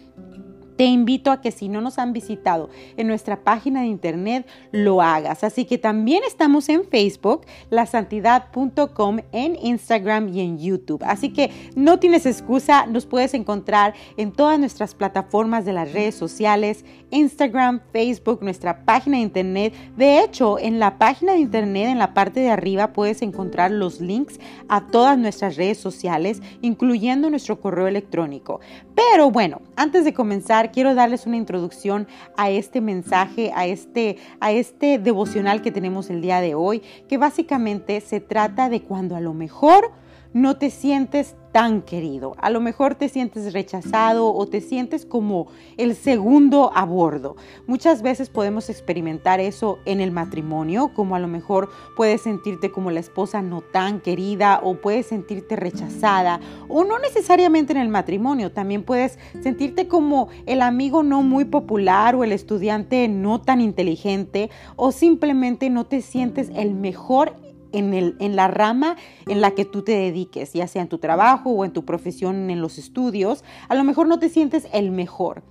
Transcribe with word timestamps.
te 0.77 0.85
invito 0.85 1.31
a 1.31 1.41
que 1.41 1.51
si 1.51 1.69
no 1.69 1.81
nos 1.81 1.99
han 1.99 2.13
visitado 2.13 2.71
en 2.97 3.07
nuestra 3.07 3.45
página 3.45 3.81
de 3.81 3.87
internet, 3.87 4.47
lo 4.71 5.03
hagas. 5.03 5.45
Así 5.45 5.65
que 5.65 5.79
también 5.79 6.23
estamos 6.27 6.69
en 6.69 6.85
Facebook, 6.85 7.47
lasantidad.com, 7.71 9.19
en 9.33 9.57
Instagram 9.61 10.29
y 10.29 10.41
en 10.41 10.59
YouTube. 10.59 11.03
Así 11.05 11.33
que 11.33 11.51
no 11.75 11.99
tienes 11.99 12.27
excusa, 12.27 12.87
nos 12.87 13.07
puedes 13.07 13.35
encontrar 13.35 13.95
en 14.17 14.33
todas 14.33 14.59
nuestras 14.59 14.95
plataformas 14.95 15.65
de 15.65 15.73
las 15.73 15.93
redes 15.93 16.15
sociales, 16.15 16.85
Instagram, 17.11 17.81
Facebook, 17.93 18.43
nuestra 18.43 18.85
página 18.85 19.19
de 19.19 19.23
internet. 19.25 19.75
De 19.97 20.21
hecho, 20.21 20.59
en 20.59 20.79
la 20.79 20.99
página 20.99 21.33
de 21.33 21.39
internet, 21.39 21.89
en 21.89 21.99
la 21.99 22.15
parte 22.15 22.41
de 22.41 22.51
arriba, 22.51 22.93
puedes 22.93 23.23
encontrar 23.23 23.71
los 23.71 24.01
links 24.01 24.39
a 24.69 24.87
todas 24.87 25.19
nuestras 25.19 25.57
redes 25.57 25.79
sociales, 25.79 26.41
incluyendo 26.61 27.31
nuestro 27.31 27.61
correo 27.61 27.87
electrónico. 27.87 28.61
Pero 28.95 29.31
bueno, 29.31 29.61
antes 29.77 30.05
de 30.05 30.15
comenzar, 30.15 30.62
quiero 30.71 30.95
darles 30.95 31.27
una 31.27 31.37
introducción 31.37 32.07
a 32.37 32.51
este 32.51 32.81
mensaje, 32.81 33.53
a 33.55 33.67
este, 33.67 34.19
a 34.41 34.53
este 34.53 34.99
devocional 34.99 35.63
que 35.63 35.73
tenemos 35.73 36.11
el 36.11 36.23
día 36.23 36.41
de 36.41 36.55
hoy, 36.55 36.83
que 37.09 37.19
básicamente 37.19 38.01
se 38.01 38.21
trata 38.21 38.69
de 38.69 38.83
cuando 38.83 39.17
a 39.17 39.21
lo 39.21 39.35
mejor 39.35 39.91
no 40.33 40.57
te 40.57 40.71
sientes 40.71 41.37
tan 41.53 41.83
querido. 41.83 42.35
A 42.39 42.51
lo 42.51 42.61
mejor 42.61 42.95
te 42.95 43.09
sientes 43.09 43.53
rechazado 43.53 44.35
o 44.35 44.47
te 44.47 44.61
sientes 44.61 45.05
como 45.05 45.49
el 45.77 45.95
segundo 45.95 46.73
a 46.75 46.85
bordo. 46.87 47.37
Muchas 47.67 48.01
veces 48.01 48.31
podemos 48.31 48.71
experimentar 48.71 49.39
eso 49.39 49.79
en 49.85 50.01
el 50.01 50.11
matrimonio, 50.11 50.93
como 50.95 51.15
a 51.15 51.21
lo 51.21 51.29
mejor 51.29 51.69
puedes 51.95 52.23
sentirte 52.23 52.71
como 52.71 52.91
la 52.91 53.01
esposa 53.01 53.43
no 53.43 53.61
tan 53.61 54.01
querida 54.01 54.61
o 54.63 54.77
puedes 54.77 55.07
sentirte 55.07 55.57
rechazada 55.57 56.41
o 56.69 56.85
no 56.85 56.99
necesariamente 56.99 57.73
en 57.73 57.79
el 57.79 57.89
matrimonio, 57.89 58.51
también 58.53 58.83
puedes 58.83 59.19
sentirte 59.43 59.89
como 59.89 60.29
el 60.47 60.63
amigo 60.63 61.03
no 61.03 61.23
muy 61.23 61.45
popular 61.45 62.15
o 62.15 62.25
el 62.25 62.33
estudiante 62.33 63.09
no 63.09 63.43
tan 63.43 63.61
inteligente 63.61 64.51
o 64.77 64.91
simplemente 64.91 65.69
no 65.69 65.85
te 65.85 66.01
sientes 66.01 66.51
el 66.55 66.75
mejor 66.75 67.37
en, 67.73 67.95
el, 67.95 68.17
en 68.21 68.37
la 68.37 68.49
rama 68.49 68.97
en 69.27 69.41
la 69.41 69.53
que 69.53 69.65
tú 69.65 69.83
te 69.83 69.93
dediques, 69.93 70.53
ya 70.53 70.67
sea 70.67 70.83
en 70.83 70.89
tu 70.89 70.99
trabajo 70.99 71.51
o 71.51 71.65
en 71.65 71.73
tu 71.73 71.85
profesión, 71.85 72.51
en 72.51 72.61
los 72.61 72.79
estudios, 72.79 73.45
a 73.69 73.75
lo 73.75 73.85
mejor 73.85 74.07
no 74.07 74.19
te 74.19 74.29
sientes 74.29 74.67
el 74.73 74.91
mejor. 74.91 75.43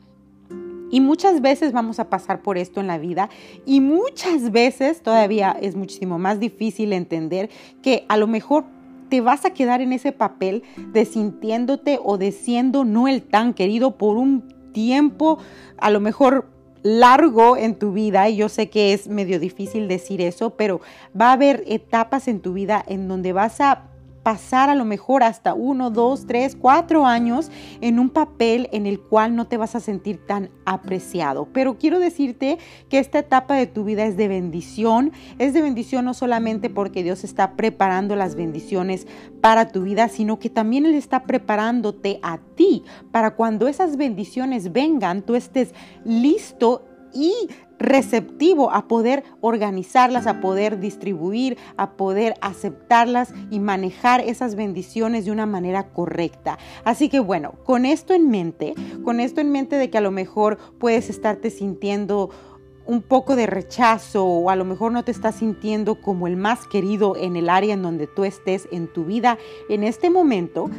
Y 0.92 1.00
muchas 1.00 1.42
veces 1.42 1.72
vamos 1.72 2.00
a 2.00 2.10
pasar 2.10 2.42
por 2.42 2.58
esto 2.58 2.82
en 2.82 2.88
la 2.88 2.98
vida 2.98 3.30
y 3.66 3.80
muchas 3.80 4.52
veces 4.52 5.02
todavía 5.02 5.58
es 5.62 5.76
muchísimo 5.76 6.20
más 6.20 6.40
difícil 6.40 6.92
entender 6.92 7.50
que 7.82 8.06
a 8.10 8.18
lo 8.18 8.28
mejor 8.28 8.66
te 9.10 9.22
vas 9.22 9.46
a 9.46 9.52
quedar 9.52 9.82
en 9.82 9.94
ese 9.94 10.12
papel 10.12 10.64
de 10.94 11.06
sintiéndote 11.06 12.00
o 12.04 12.18
de 12.18 12.32
siendo 12.32 12.84
no 12.84 13.08
el 13.08 13.24
tan 13.24 13.54
querido 13.54 13.98
por 13.98 14.18
un 14.18 14.54
tiempo, 14.74 15.38
a 15.78 15.90
lo 15.92 16.00
mejor 16.00 16.50
largo 16.84 17.58
en 17.58 17.76
tu 17.76 17.92
vida, 17.92 18.28
y 18.30 18.38
yo 18.38 18.50
sé 18.50 18.70
que 18.70 18.94
es 18.94 19.08
medio 19.08 19.40
difícil 19.40 19.88
decir 19.88 20.22
eso, 20.22 20.52
pero 20.52 20.82
va 21.20 21.30
a 21.30 21.34
haber 21.34 21.64
etapas 21.68 22.28
en 22.28 22.40
tu 22.40 22.54
vida 22.54 22.84
en 22.88 23.08
donde 23.08 23.34
vas 23.34 23.62
a 23.62 23.91
pasar 24.24 24.70
a 24.70 24.76
lo 24.76 24.86
mejor 24.86 25.24
hasta 25.24 25.54
uno, 25.54 25.90
dos, 25.90 26.26
tres, 26.28 26.56
cuatro 26.56 27.06
años 27.06 27.50
en 27.82 28.00
un 28.00 28.10
papel 28.10 28.70
en 28.72 28.86
el 28.86 29.00
cual 29.00 29.36
no 29.36 29.48
te 29.48 29.58
vas 29.58 29.76
a 29.76 29.80
sentir 29.80 30.26
tan 30.26 30.50
apreciado. 30.66 31.48
Pero 31.52 31.78
quiero 31.78 32.00
decirte 32.00 32.58
que 32.90 33.00
esta 33.00 33.20
etapa 33.20 33.56
de 33.56 33.68
tu 33.68 33.84
vida 33.84 34.06
es 34.06 34.18
de 34.18 34.28
bendición, 34.28 35.12
es 35.40 35.54
de 35.54 35.62
bendición 35.62 36.06
no 36.06 36.14
solamente 36.14 36.70
porque 36.70 37.04
Dios 37.04 37.24
está 37.24 37.54
preparando 37.56 38.16
las 38.16 38.36
bendiciones 38.36 39.08
para 39.42 39.70
tu 39.70 39.84
vida, 39.84 40.08
sino 40.08 40.40
que 40.40 40.50
también 40.50 40.86
Él 40.86 40.96
está 40.96 41.24
preparándote 41.24 42.20
a 42.22 42.38
ti 42.56 42.84
para 43.12 43.36
cuando 43.36 43.68
esas 43.68 43.98
bendiciones 43.98 44.72
vengan, 44.72 45.24
tú 45.24 45.36
estés 45.36 45.74
listo 46.06 46.86
y 47.14 47.34
receptivo 47.80 48.72
a 48.72 48.88
poder 48.88 49.24
organizarlas, 49.42 50.28
a 50.28 50.40
poder 50.40 50.80
distribuir, 50.80 51.58
a 51.78 51.94
poder 51.94 52.36
aceptarlas 52.42 53.34
y 53.50 53.60
manejar 53.60 54.22
esas 54.22 54.56
bendiciones 54.56 55.26
de 55.26 55.32
una 55.32 55.46
manera 55.46 55.90
correcta. 55.90 56.60
Así 56.84 57.10
que 57.10 57.20
bueno, 57.20 57.54
con 57.66 57.86
esto 57.86 58.14
en 58.14 58.30
mente, 58.30 58.76
con 59.04 59.20
esto 59.20 59.42
en 59.42 59.52
mente 59.52 59.78
de 59.78 59.90
que 59.90 59.98
a 59.98 60.02
lo 60.02 60.12
mejor 60.12 60.58
puedes 60.80 61.10
estarte 61.10 61.50
sintiendo 61.50 62.30
un 62.86 63.02
poco 63.02 63.36
de 63.36 63.48
rechazo 63.48 64.26
o 64.26 64.50
a 64.50 64.56
lo 64.56 64.66
mejor 64.66 64.92
no 64.92 65.04
te 65.04 65.12
estás 65.12 65.36
sintiendo 65.36 66.02
como 66.02 66.28
el 66.28 66.36
más 66.36 66.68
querido 66.68 67.16
en 67.16 67.36
el 67.36 67.50
área 67.50 67.74
en 67.74 67.82
donde 67.82 68.08
tú 68.08 68.24
estés 68.24 68.68
en 68.72 68.92
tu 68.92 69.06
vida 69.06 69.38
en 69.70 69.84
este 69.84 70.10
momento, 70.10 70.70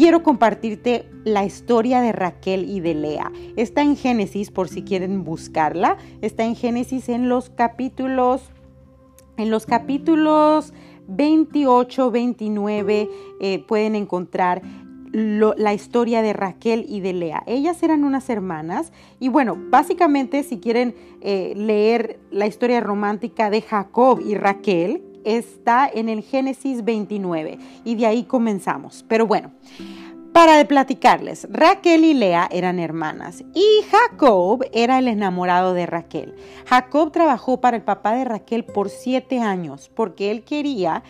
quiero 0.00 0.22
compartirte 0.22 1.10
la 1.24 1.44
historia 1.44 2.00
de 2.00 2.12
Raquel 2.12 2.70
y 2.70 2.80
de 2.80 2.94
Lea. 2.94 3.30
Está 3.56 3.82
en 3.82 3.98
Génesis 3.98 4.50
por 4.50 4.66
si 4.66 4.80
quieren 4.82 5.24
buscarla. 5.24 5.98
Está 6.22 6.44
en 6.44 6.56
Génesis 6.56 7.10
en 7.10 7.28
los 7.28 7.50
capítulos 7.50 8.50
en 9.36 9.50
los 9.50 9.66
capítulos 9.66 10.72
28, 11.06 12.10
29 12.10 13.10
eh, 13.42 13.58
pueden 13.68 13.94
encontrar 13.94 14.62
la 15.12 15.74
historia 15.74 16.22
de 16.22 16.32
Raquel 16.32 16.86
y 16.88 17.00
de 17.00 17.12
Lea. 17.12 17.42
Ellas 17.46 17.82
eran 17.82 18.04
unas 18.04 18.30
hermanas 18.30 18.94
y 19.18 19.28
bueno, 19.28 19.58
básicamente 19.68 20.44
si 20.44 20.60
quieren 20.60 20.94
eh, 21.20 21.52
leer 21.56 22.18
la 22.30 22.46
historia 22.46 22.80
romántica 22.80 23.50
de 23.50 23.60
Jacob 23.60 24.20
y 24.24 24.34
Raquel, 24.34 25.09
está 25.24 25.90
en 25.92 26.08
el 26.08 26.22
Génesis 26.22 26.84
29 26.84 27.58
y 27.84 27.94
de 27.94 28.06
ahí 28.06 28.24
comenzamos. 28.24 29.04
Pero 29.08 29.26
bueno, 29.26 29.50
para 30.32 30.64
platicarles, 30.64 31.48
Raquel 31.50 32.04
y 32.04 32.14
Lea 32.14 32.48
eran 32.52 32.78
hermanas 32.78 33.42
y 33.52 33.66
Jacob 33.90 34.64
era 34.72 35.00
el 35.00 35.08
enamorado 35.08 35.74
de 35.74 35.86
Raquel. 35.86 36.36
Jacob 36.66 37.10
trabajó 37.10 37.60
para 37.60 37.76
el 37.76 37.82
papá 37.82 38.14
de 38.14 38.24
Raquel 38.24 38.64
por 38.64 38.90
siete 38.90 39.40
años 39.40 39.90
porque 39.92 40.30
él 40.30 40.44
quería, 40.44 41.02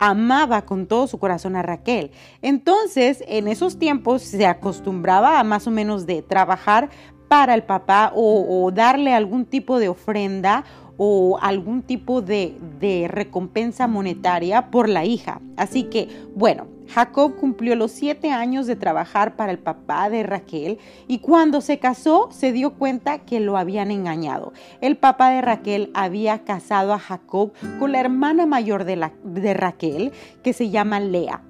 amaba 0.00 0.62
con 0.62 0.88
todo 0.88 1.06
su 1.06 1.20
corazón 1.20 1.54
a 1.54 1.62
Raquel. 1.62 2.10
Entonces, 2.42 3.22
en 3.28 3.46
esos 3.46 3.78
tiempos 3.78 4.22
se 4.22 4.44
acostumbraba 4.44 5.38
a 5.38 5.44
más 5.44 5.68
o 5.68 5.70
menos 5.70 6.04
de 6.04 6.22
trabajar 6.22 6.90
para 7.28 7.54
el 7.54 7.62
papá 7.62 8.12
o, 8.14 8.70
darle 8.72 9.12
algún 9.12 9.44
tipo 9.46 9.78
de 9.78 9.88
ofrenda 9.88 10.64
o 10.96 11.38
algún 11.40 11.82
tipo 11.82 12.22
de, 12.22 12.56
de, 12.78 13.08
recompensa 13.08 13.86
monetaria 13.88 14.70
por 14.70 14.88
la 14.88 15.04
hija. 15.04 15.40
Así 15.56 15.84
que, 15.84 16.08
bueno, 16.36 16.66
Jacob 16.88 17.36
cumplió 17.36 17.74
los 17.76 17.90
siete 17.90 18.30
años 18.30 18.66
de 18.66 18.76
trabajar 18.76 19.36
para 19.36 19.52
el 19.52 19.58
papá 19.58 20.10
de 20.10 20.22
Raquel 20.22 20.78
y 21.08 21.18
cuando 21.18 21.60
se 21.60 21.78
casó 21.78 22.28
se 22.30 22.52
dio 22.52 22.74
cuenta 22.74 23.18
que 23.18 23.40
lo 23.40 23.56
habían 23.56 23.90
engañado. 23.90 24.52
El 24.80 24.96
papá 24.96 25.30
de 25.30 25.40
Raquel 25.40 25.90
había 25.94 26.44
casado 26.44 26.92
a 26.92 26.98
Jacob 26.98 27.52
con 27.78 27.92
la 27.92 28.00
hermana 28.00 28.46
mayor 28.46 28.84
de, 28.84 28.96
la, 28.96 29.12
de 29.24 29.54
Raquel 29.54 30.12
que 30.42 30.52
se 30.52 30.70
llama 30.70 31.00
Lea. 31.00 31.42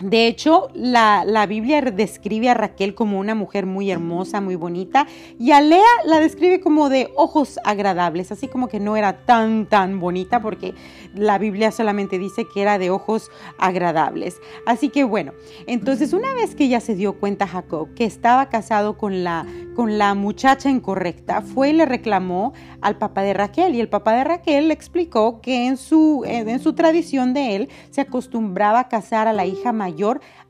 De 0.00 0.26
hecho, 0.26 0.70
la, 0.74 1.24
la, 1.24 1.46
Biblia 1.46 1.80
describe 1.80 2.50
a 2.50 2.54
Raquel 2.54 2.96
como 2.96 3.20
una 3.20 3.36
mujer 3.36 3.64
muy 3.64 3.92
hermosa, 3.92 4.40
muy 4.40 4.56
bonita, 4.56 5.06
y 5.38 5.52
a 5.52 5.60
Lea 5.60 5.84
la 6.04 6.18
describe 6.18 6.60
como 6.60 6.88
de 6.88 7.12
ojos 7.14 7.60
agradables, 7.64 8.32
así 8.32 8.48
como 8.48 8.66
que 8.66 8.80
no 8.80 8.96
era 8.96 9.24
tan, 9.24 9.66
tan 9.66 10.00
bonita, 10.00 10.42
porque 10.42 10.74
la 11.14 11.38
Biblia 11.38 11.70
solamente 11.70 12.18
dice 12.18 12.44
que 12.52 12.62
era 12.62 12.78
de 12.78 12.90
ojos 12.90 13.30
agradables. 13.56 14.40
Así 14.66 14.88
que 14.88 15.04
bueno, 15.04 15.32
entonces 15.68 16.12
una 16.12 16.34
vez 16.34 16.56
que 16.56 16.64
ella 16.64 16.80
se 16.80 16.96
dio 16.96 17.20
cuenta 17.20 17.46
Jacob 17.46 17.94
que 17.94 18.04
estaba 18.04 18.48
casado 18.48 18.98
con 18.98 19.22
la, 19.22 19.46
con 19.76 19.96
la 19.96 20.14
muchacha 20.14 20.70
incorrecta, 20.70 21.40
fue 21.40 21.70
y 21.70 21.72
le 21.72 21.86
reclamó 21.86 22.52
al 22.80 22.98
papá 22.98 23.22
de 23.22 23.32
Raquel, 23.32 23.76
y 23.76 23.80
el 23.80 23.88
papá 23.88 24.14
de 24.16 24.24
Raquel 24.24 24.66
le 24.68 24.74
explicó 24.74 25.40
que 25.40 25.68
en 25.68 25.76
su, 25.76 26.24
en 26.26 26.58
su 26.58 26.72
tradición 26.72 27.32
de 27.32 27.54
él 27.54 27.68
se 27.90 28.00
acostumbraba 28.00 28.80
a 28.80 28.88
casar 28.88 29.28
a 29.28 29.32
la 29.32 29.46
hija 29.46 29.72
mayor 29.72 29.83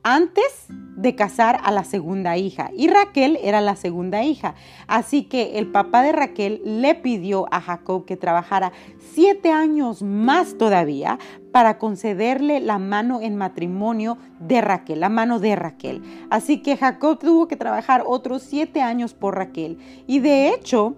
antes 0.02 0.66
de 0.68 1.14
casar 1.14 1.60
a 1.64 1.70
la 1.70 1.84
segunda 1.84 2.36
hija 2.36 2.70
y 2.76 2.88
Raquel 2.88 3.38
era 3.42 3.60
la 3.60 3.76
segunda 3.76 4.22
hija. 4.22 4.54
Así 4.86 5.24
que 5.24 5.58
el 5.58 5.66
papá 5.66 6.02
de 6.02 6.12
Raquel 6.12 6.60
le 6.64 6.94
pidió 6.94 7.46
a 7.50 7.60
Jacob 7.60 8.04
que 8.04 8.16
trabajara 8.16 8.72
siete 9.12 9.50
años 9.50 10.02
más 10.02 10.56
todavía 10.58 11.18
para 11.52 11.78
concederle 11.78 12.60
la 12.60 12.78
mano 12.78 13.20
en 13.20 13.36
matrimonio 13.36 14.18
de 14.40 14.60
Raquel, 14.60 15.00
la 15.00 15.08
mano 15.08 15.38
de 15.38 15.56
Raquel. 15.56 16.02
Así 16.30 16.62
que 16.62 16.76
Jacob 16.76 17.18
tuvo 17.18 17.48
que 17.48 17.56
trabajar 17.56 18.02
otros 18.06 18.42
siete 18.42 18.82
años 18.82 19.14
por 19.14 19.36
Raquel 19.36 19.78
y 20.06 20.20
de 20.20 20.48
hecho 20.48 20.96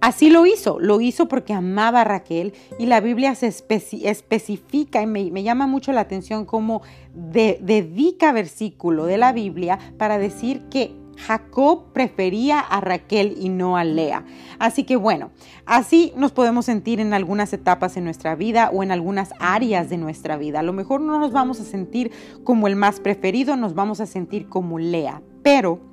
Así 0.00 0.30
lo 0.30 0.46
hizo, 0.46 0.78
lo 0.80 1.00
hizo 1.00 1.28
porque 1.28 1.52
amaba 1.52 2.00
a 2.00 2.04
Raquel 2.04 2.54
y 2.78 2.86
la 2.86 3.00
Biblia 3.00 3.34
se 3.34 3.48
especifica 3.48 5.02
y 5.02 5.06
me, 5.06 5.42
llama 5.42 5.66
mucho 5.66 5.92
la 5.92 6.00
atención 6.00 6.46
cómo 6.46 6.80
dedica 7.12 8.32
versículo 8.32 9.04
de 9.04 9.18
la 9.18 9.32
Biblia 9.32 9.78
para 9.98 10.18
decir 10.18 10.62
que 10.70 10.96
Jacob 11.18 11.92
prefería 11.92 12.60
a 12.60 12.80
Raquel 12.80 13.36
y 13.38 13.50
no 13.50 13.76
a 13.76 13.84
Lea. 13.84 14.24
Así 14.58 14.84
que 14.84 14.96
bueno, 14.96 15.32
así 15.66 16.14
nos 16.16 16.32
podemos 16.32 16.64
sentir 16.64 16.98
en 16.98 17.12
algunas 17.12 17.52
etapas 17.52 17.98
en 17.98 18.04
nuestra 18.04 18.34
vida 18.34 18.70
o 18.72 18.82
en 18.82 18.90
algunas 18.90 19.34
áreas 19.38 19.90
de 19.90 19.98
nuestra 19.98 20.38
vida. 20.38 20.60
A 20.60 20.62
lo 20.62 20.72
mejor 20.72 21.02
no 21.02 21.18
nos 21.18 21.32
vamos 21.32 21.60
a 21.60 21.64
sentir 21.64 22.10
como 22.42 22.68
el 22.68 22.76
más 22.76 23.00
preferido, 23.00 23.56
nos 23.56 23.74
vamos 23.74 24.00
a 24.00 24.06
sentir 24.06 24.48
como 24.48 24.78
Lea, 24.78 25.20
pero 25.42 25.89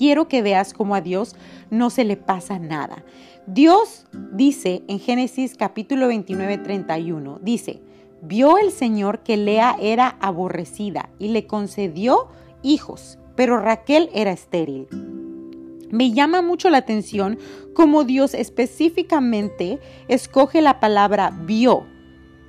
quiero 0.00 0.28
que 0.28 0.40
veas 0.40 0.72
cómo 0.72 0.94
a 0.94 1.02
Dios 1.02 1.36
no 1.68 1.90
se 1.90 2.04
le 2.04 2.16
pasa 2.16 2.58
nada. 2.58 3.04
Dios 3.46 4.06
dice 4.32 4.82
en 4.88 4.98
Génesis 4.98 5.56
capítulo 5.58 6.08
29, 6.08 6.56
31, 6.56 7.38
dice, 7.42 7.82
vio 8.22 8.56
el 8.56 8.70
Señor 8.70 9.18
que 9.18 9.36
Lea 9.36 9.76
era 9.78 10.16
aborrecida 10.22 11.10
y 11.18 11.28
le 11.28 11.46
concedió 11.46 12.28
hijos, 12.62 13.18
pero 13.36 13.60
Raquel 13.60 14.08
era 14.14 14.32
estéril. 14.32 14.88
Me 15.90 16.12
llama 16.12 16.40
mucho 16.40 16.70
la 16.70 16.78
atención 16.78 17.38
cómo 17.74 18.04
Dios 18.04 18.32
específicamente 18.32 19.80
escoge 20.08 20.62
la 20.62 20.80
palabra 20.80 21.30
vio. 21.44 21.84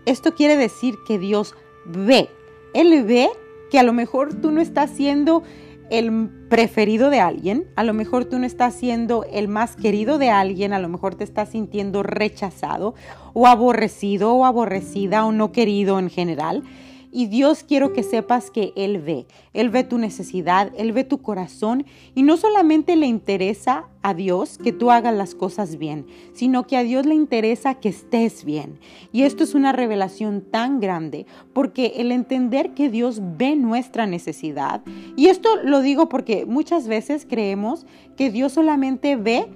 Esto 0.06 0.36
quiere 0.36 0.56
decir 0.56 0.96
que 1.06 1.20
Dios 1.20 1.54
ve. 1.86 2.30
Él 2.74 3.04
ve 3.04 3.30
que 3.70 3.78
a 3.78 3.84
lo 3.84 3.92
mejor 3.92 4.36
tú 4.36 4.52
no 4.52 4.62
estás 4.62 4.92
siendo 4.92 5.44
el 5.92 6.30
preferido 6.50 7.10
de 7.10 7.20
alguien, 7.20 7.68
a 7.76 7.84
lo 7.84 7.94
mejor 7.94 8.24
tú 8.26 8.40
no 8.40 8.46
estás 8.46 8.74
siendo 8.74 9.26
el 9.26 9.50
más 9.50 9.76
querido 9.76 10.18
de 10.18 10.30
alguien, 10.30 10.72
a 10.72 10.80
lo 10.80 10.88
mejor 10.88 11.16
te 11.16 11.26
estás 11.26 11.50
sintiendo 11.50 12.02
rechazado 12.02 12.96
o 13.34 13.46
aborrecido 13.46 14.34
o 14.34 14.46
aborrecida 14.46 15.26
o 15.26 15.34
no 15.34 15.52
querido 15.52 16.00
en 16.00 16.10
general. 16.10 16.64
Y 17.12 17.28
Dios 17.28 17.64
quiero 17.64 17.94
que 17.94 18.04
sepas 18.04 18.50
que 18.50 18.74
Él 18.76 19.00
ve, 19.00 19.26
Él 19.54 19.70
ve 19.70 19.84
tu 19.84 19.98
necesidad, 19.98 20.72
Él 20.78 20.94
ve 20.94 21.04
tu 21.04 21.22
corazón 21.22 21.86
y 22.16 22.24
no 22.24 22.38
solamente 22.38 22.96
le 22.96 23.08
interesa 23.08 23.88
a 24.02 24.14
Dios 24.14 24.58
que 24.58 24.72
tú 24.72 24.92
hagas 24.92 25.14
las 25.14 25.36
cosas 25.36 25.78
bien, 25.78 26.06
sino 26.34 26.66
que 26.66 26.78
a 26.78 26.84
Dios 26.84 27.06
le 27.06 27.14
interesa 27.14 27.76
que 27.76 27.90
estés 27.90 28.46
bien. 28.46 28.80
Y 29.12 29.24
esto 29.24 29.44
es 29.44 29.54
una 29.54 29.72
revelación 29.72 30.42
tan 30.42 30.80
grande 30.80 31.26
porque 31.54 31.94
el 31.98 32.12
entender 32.12 32.74
que 32.74 32.90
Dios 32.90 33.22
ve 33.38 33.56
nuestra 33.56 34.08
necesidad, 34.08 34.82
y 35.16 35.28
esto 35.28 35.50
lo 35.64 35.82
digo 35.82 36.10
porque 36.10 36.46
muchas 36.46 36.88
veces 36.88 37.28
creemos 37.30 37.86
que 38.16 38.32
Dios 38.32 38.54
solamente 38.54 39.16
ve 39.16 39.48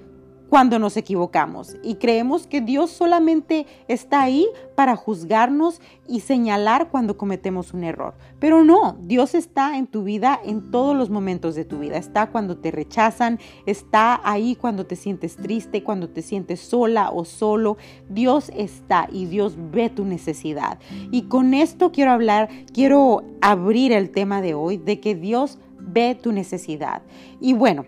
cuando 0.56 0.78
nos 0.78 0.96
equivocamos 0.96 1.76
y 1.82 1.96
creemos 1.96 2.46
que 2.46 2.62
Dios 2.62 2.90
solamente 2.90 3.66
está 3.88 4.22
ahí 4.22 4.46
para 4.74 4.96
juzgarnos 4.96 5.82
y 6.08 6.20
señalar 6.20 6.88
cuando 6.88 7.18
cometemos 7.18 7.74
un 7.74 7.84
error. 7.84 8.14
Pero 8.38 8.64
no, 8.64 8.96
Dios 9.02 9.34
está 9.34 9.76
en 9.76 9.86
tu 9.86 10.02
vida 10.02 10.40
en 10.42 10.70
todos 10.70 10.96
los 10.96 11.10
momentos 11.10 11.56
de 11.56 11.66
tu 11.66 11.78
vida. 11.78 11.98
Está 11.98 12.30
cuando 12.30 12.56
te 12.56 12.70
rechazan, 12.70 13.38
está 13.66 14.18
ahí 14.24 14.56
cuando 14.56 14.86
te 14.86 14.96
sientes 14.96 15.36
triste, 15.36 15.84
cuando 15.84 16.08
te 16.08 16.22
sientes 16.22 16.60
sola 16.60 17.10
o 17.10 17.26
solo. 17.26 17.76
Dios 18.08 18.50
está 18.56 19.08
y 19.12 19.26
Dios 19.26 19.56
ve 19.58 19.90
tu 19.90 20.06
necesidad. 20.06 20.78
Y 21.10 21.24
con 21.24 21.52
esto 21.52 21.92
quiero 21.92 22.12
hablar, 22.12 22.48
quiero 22.72 23.24
abrir 23.42 23.92
el 23.92 24.08
tema 24.08 24.40
de 24.40 24.54
hoy 24.54 24.78
de 24.78 25.00
que 25.00 25.14
Dios 25.14 25.58
ve 25.78 26.14
tu 26.14 26.32
necesidad. 26.32 27.02
Y 27.42 27.52
bueno, 27.52 27.84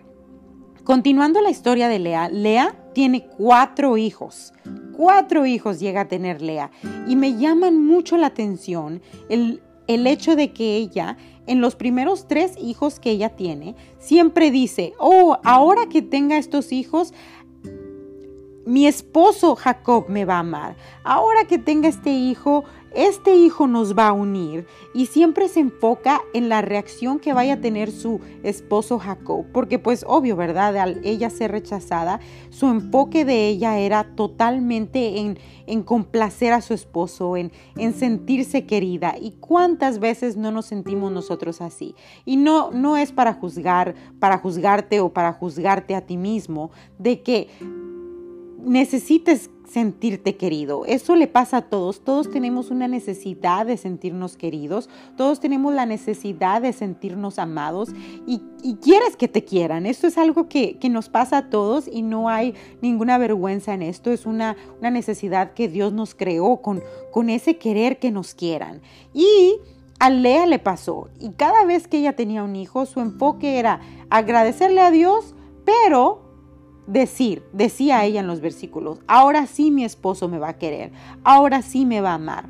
Continuando 0.89 1.39
la 1.43 1.51
historia 1.51 1.87
de 1.87 1.99
Lea, 1.99 2.29
Lea 2.29 2.75
tiene 2.95 3.27
cuatro 3.37 3.95
hijos. 3.97 4.53
Cuatro 4.97 5.45
hijos 5.45 5.79
llega 5.79 6.01
a 6.01 6.07
tener 6.07 6.41
Lea. 6.41 6.71
Y 7.07 7.15
me 7.15 7.37
llaman 7.37 7.85
mucho 7.85 8.17
la 8.17 8.25
atención 8.25 8.99
el, 9.29 9.61
el 9.85 10.07
hecho 10.07 10.35
de 10.35 10.51
que 10.51 10.77
ella, 10.77 11.15
en 11.45 11.61
los 11.61 11.75
primeros 11.75 12.27
tres 12.27 12.55
hijos 12.59 12.99
que 12.99 13.11
ella 13.11 13.35
tiene, 13.35 13.75
siempre 13.99 14.49
dice, 14.49 14.93
oh, 14.97 15.37
ahora 15.43 15.85
que 15.89 16.01
tenga 16.01 16.39
estos 16.39 16.71
hijos, 16.71 17.13
mi 18.65 18.87
esposo 18.87 19.55
Jacob 19.55 20.05
me 20.09 20.25
va 20.25 20.37
a 20.37 20.39
amar. 20.39 20.75
Ahora 21.03 21.45
que 21.45 21.59
tenga 21.59 21.87
este 21.87 22.13
hijo, 22.13 22.63
este 22.93 23.35
hijo 23.35 23.67
nos 23.67 23.97
va 23.97 24.07
a 24.07 24.13
unir 24.13 24.65
y 24.93 25.05
siempre 25.05 25.47
se 25.47 25.59
enfoca 25.59 26.21
en 26.33 26.49
la 26.49 26.61
reacción 26.61 27.19
que 27.19 27.33
vaya 27.33 27.55
a 27.55 27.61
tener 27.61 27.91
su 27.91 28.19
esposo 28.43 28.99
Jacob, 28.99 29.45
porque 29.51 29.79
pues 29.79 30.03
obvio, 30.07 30.35
¿verdad? 30.35 30.77
Al 30.77 31.01
ella 31.03 31.29
ser 31.29 31.51
rechazada, 31.51 32.19
su 32.49 32.67
enfoque 32.67 33.25
de 33.25 33.47
ella 33.47 33.77
era 33.79 34.15
totalmente 34.15 35.19
en, 35.19 35.37
en 35.67 35.83
complacer 35.83 36.53
a 36.53 36.61
su 36.61 36.73
esposo, 36.73 37.37
en, 37.37 37.51
en 37.77 37.93
sentirse 37.93 38.65
querida. 38.65 39.15
¿Y 39.19 39.31
cuántas 39.31 39.99
veces 39.99 40.35
no 40.35 40.51
nos 40.51 40.65
sentimos 40.65 41.11
nosotros 41.11 41.61
así? 41.61 41.95
Y 42.25 42.37
no, 42.37 42.71
no 42.71 42.97
es 42.97 43.11
para 43.11 43.33
juzgar, 43.33 43.95
para 44.19 44.37
juzgarte 44.37 44.99
o 44.99 45.13
para 45.13 45.33
juzgarte 45.33 45.95
a 45.95 46.01
ti 46.01 46.17
mismo, 46.17 46.71
de 46.97 47.21
que 47.21 47.47
necesites 48.63 49.49
sentirte 49.69 50.35
querido. 50.35 50.83
Eso 50.85 51.15
le 51.15 51.27
pasa 51.27 51.57
a 51.57 51.61
todos. 51.61 52.01
Todos 52.01 52.31
tenemos 52.31 52.71
una 52.71 52.87
necesidad 52.87 53.65
de 53.65 53.77
sentirnos 53.77 54.35
queridos. 54.35 54.89
Todos 55.15 55.39
tenemos 55.39 55.73
la 55.73 55.85
necesidad 55.85 56.61
de 56.61 56.73
sentirnos 56.73 57.39
amados 57.39 57.89
y, 58.25 58.41
quieres 58.81 59.15
que 59.15 59.27
te 59.27 59.45
quieran. 59.45 59.85
Esto 59.85 60.07
es 60.07 60.17
algo 60.17 60.49
que, 60.49 60.77
nos 60.89 61.09
pasa 61.09 61.37
a 61.37 61.49
todos 61.49 61.87
y 61.87 62.01
no 62.01 62.29
hay 62.29 62.55
ninguna 62.81 63.17
vergüenza 63.17 63.73
en 63.73 63.83
esto. 63.83 64.11
Es 64.11 64.25
una, 64.25 64.55
una 64.79 64.89
necesidad 64.89 65.53
que 65.53 65.67
Dios 65.67 65.93
nos 65.93 66.15
creó 66.15 66.57
con, 66.57 66.81
con 67.11 67.29
ese 67.29 67.57
querer 67.57 67.99
que 67.99 68.11
nos 68.11 68.33
quieran. 68.33 68.81
Y 69.13 69.55
a 69.99 70.09
Lea 70.09 70.47
le 70.47 70.59
pasó. 70.59 71.09
Y 71.19 71.29
cada 71.31 71.63
vez 71.65 71.87
que 71.87 71.99
ella 71.99 72.15
tenía 72.15 72.43
un 72.43 72.55
hijo, 72.55 72.85
su 72.85 73.01
enfoque 73.01 73.59
era 73.59 73.81
agradecerle 74.09 74.81
a 74.81 74.91
Dios, 74.91 75.35
pero 75.63 76.28
decir, 76.89 77.43
decía 77.53 78.03
ella 78.03 78.19
en 78.19 78.27
los 78.27 78.41
versículos, 78.41 78.99
ahora 79.07 79.45
sí 79.45 79.71
mi 79.71 79.85
esposo 79.85 80.27
me 80.27 80.39
va 80.39 80.49
a 80.49 80.57
querer, 80.57 80.91
ahora 81.23 81.61
sí 81.61 81.85
me 81.85 82.01
va 82.01 82.11
a 82.11 82.15
amar. 82.15 82.45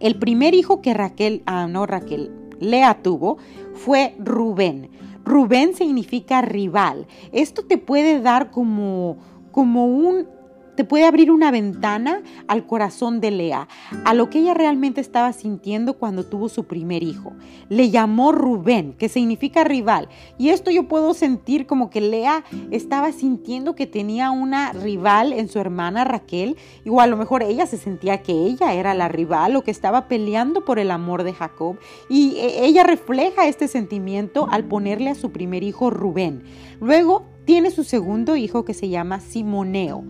El 0.00 0.18
primer 0.18 0.54
hijo 0.54 0.82
que 0.82 0.92
Raquel, 0.92 1.42
ah, 1.46 1.66
no 1.68 1.86
Raquel, 1.86 2.30
Lea 2.60 3.02
tuvo 3.02 3.38
fue 3.74 4.14
Rubén. 4.18 4.90
Rubén 5.24 5.74
significa 5.74 6.42
rival. 6.42 7.06
Esto 7.32 7.64
te 7.64 7.78
puede 7.78 8.20
dar 8.20 8.50
como, 8.50 9.16
como 9.52 9.86
un 9.86 10.26
te 10.74 10.84
puede 10.84 11.04
abrir 11.04 11.30
una 11.30 11.50
ventana 11.50 12.22
al 12.48 12.66
corazón 12.66 13.20
de 13.20 13.30
Lea, 13.30 13.68
a 14.04 14.14
lo 14.14 14.30
que 14.30 14.40
ella 14.40 14.54
realmente 14.54 15.00
estaba 15.00 15.32
sintiendo 15.32 15.94
cuando 15.94 16.24
tuvo 16.24 16.48
su 16.48 16.64
primer 16.64 17.02
hijo. 17.02 17.32
Le 17.68 17.90
llamó 17.90 18.32
Rubén, 18.32 18.94
que 18.94 19.08
significa 19.08 19.64
rival. 19.64 20.08
Y 20.38 20.50
esto 20.50 20.70
yo 20.70 20.88
puedo 20.88 21.14
sentir 21.14 21.66
como 21.66 21.90
que 21.90 22.00
Lea 22.00 22.44
estaba 22.70 23.12
sintiendo 23.12 23.74
que 23.74 23.86
tenía 23.86 24.30
una 24.30 24.72
rival 24.72 25.32
en 25.32 25.48
su 25.48 25.58
hermana 25.58 26.04
Raquel, 26.04 26.56
o 26.88 27.00
a 27.00 27.06
lo 27.06 27.16
mejor 27.16 27.42
ella 27.42 27.66
se 27.66 27.76
sentía 27.76 28.22
que 28.22 28.32
ella 28.32 28.74
era 28.74 28.94
la 28.94 29.08
rival 29.08 29.56
o 29.56 29.62
que 29.62 29.70
estaba 29.70 30.08
peleando 30.08 30.64
por 30.64 30.78
el 30.78 30.90
amor 30.90 31.22
de 31.22 31.32
Jacob. 31.32 31.76
Y 32.08 32.36
e, 32.36 32.64
ella 32.64 32.84
refleja 32.84 33.46
este 33.46 33.68
sentimiento 33.68 34.48
al 34.50 34.64
ponerle 34.64 35.10
a 35.10 35.14
su 35.14 35.30
primer 35.30 35.62
hijo 35.62 35.90
Rubén. 35.90 36.42
Luego 36.80 37.24
tiene 37.44 37.70
su 37.70 37.84
segundo 37.84 38.36
hijo 38.36 38.64
que 38.64 38.74
se 38.74 38.88
llama 38.88 39.20
Simoneo. 39.20 40.02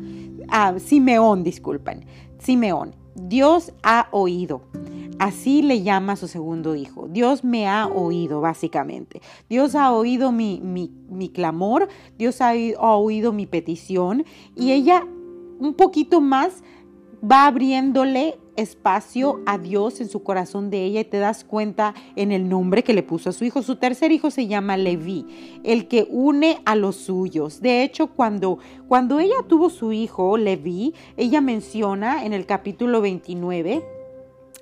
Ah, 0.49 0.75
Simeón, 0.79 1.45
disculpen. 1.45 2.05
Simeón. 2.39 2.95
Dios 3.15 3.73
ha 3.83 4.09
oído. 4.11 4.63
Así 5.19 5.63
le 5.63 5.83
llama 5.83 6.15
a 6.15 6.17
su 6.17 6.27
segundo 6.27 6.75
hijo. 6.75 7.07
Dios 7.09 7.45
me 7.45 7.69
ha 7.69 7.87
oído, 7.87 8.41
básicamente. 8.41 9.23
Dios 9.49 9.75
ha 9.77 9.93
oído 9.93 10.33
mi, 10.33 10.61
mi, 10.61 11.29
clamor, 11.29 11.89
Dios 12.19 12.41
ha, 12.41 12.51
ha 12.51 12.97
oído 12.97 13.33
mi 13.33 13.47
petición 13.47 14.25
y 14.57 14.73
ella 14.73 15.07
un 15.61 15.75
poquito 15.75 16.21
más 16.21 16.65
va 17.31 17.47
abriéndole 17.47 18.39
espacio 18.57 19.41
a 19.47 19.59
Dios 19.59 20.01
en 20.01 20.09
su 20.09 20.23
corazón 20.23 20.71
de 20.71 20.85
ella 20.85 21.01
y 21.01 21.05
te 21.05 21.19
das 21.19 21.45
cuenta 21.45 21.95
en 22.17 22.31
el 22.33 22.49
nombre 22.49 22.85
que 22.85 22.95
le 22.95 23.03
puso 23.03 23.31
a 23.31 23.33
su 23.33 23.45
hijo. 23.45 23.63
Su 23.63 23.77
tercer 23.77 24.13
hijo 24.13 24.31
se 24.31 24.47
llama 24.47 24.77
Leví, 24.77 25.61
el 25.65 25.89
que 25.89 26.07
une 26.11 26.61
a 26.65 26.77
los 26.77 26.97
suyos. 26.97 27.61
De 27.61 27.83
hecho, 27.83 28.09
cuando, 28.09 28.59
cuando 28.87 29.19
ella 29.19 29.35
tuvo 29.49 29.71
su 29.71 29.93
hijo, 29.93 30.37
Leví, 30.37 30.95
ella 31.17 31.41
menciona 31.41 32.25
en 32.25 32.33
el 32.33 32.47
capítulo 32.47 33.01
29, 33.01 33.85